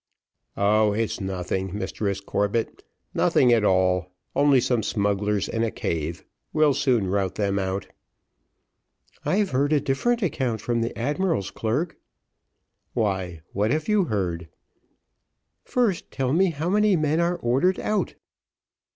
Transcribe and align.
"Oh, 0.57 0.93
it's 0.93 1.21
nothing, 1.21 1.77
Mistress 1.77 2.21
Corbett, 2.21 2.83
nothing 3.13 3.53
at 3.53 3.63
all, 3.63 4.07
only 4.35 4.59
some 4.59 4.81
smugglers 4.81 5.47
in 5.47 5.61
a 5.61 5.69
cave; 5.69 6.25
we'll 6.53 6.73
soon 6.73 7.05
rout 7.05 7.35
them 7.35 7.59
out." 7.59 7.85
"I've 9.23 9.51
heard 9.51 9.71
a 9.71 9.79
different 9.79 10.23
account 10.23 10.59
from 10.59 10.81
the 10.81 10.97
admiral's 10.97 11.51
clerk." 11.51 11.97
"Why, 12.95 13.41
what 13.53 13.69
have 13.69 13.87
you 13.87 14.05
heard?" 14.05 14.47
"First, 15.63 16.09
tell 16.09 16.33
me 16.33 16.49
how 16.49 16.67
many 16.69 16.95
men 16.95 17.19
are 17.19 17.35
ordered 17.35 17.79
out." 17.79 18.15